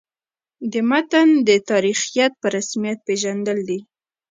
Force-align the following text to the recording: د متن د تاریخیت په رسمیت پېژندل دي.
د 0.71 0.73
متن 0.89 1.29
د 1.47 1.49
تاریخیت 1.69 2.31
په 2.41 2.47
رسمیت 2.55 2.97
پېژندل 3.07 3.59
دي. 3.69 3.79